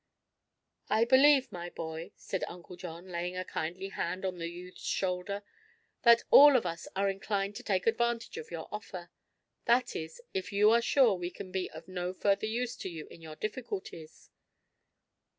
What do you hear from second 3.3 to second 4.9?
a kindly hand on the youth's